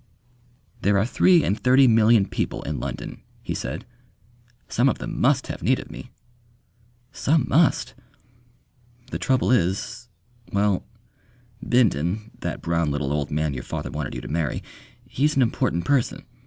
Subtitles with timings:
[0.81, 3.85] "There are three and thirty million people in London," he said:
[4.67, 6.09] "some of them must have need of me."
[7.11, 7.93] "Some must."
[9.11, 10.09] "The trouble is...
[10.51, 10.87] Well
[11.63, 14.63] Bindon, that brown little old man your father wanted you to marry.
[15.07, 16.25] He's an important person....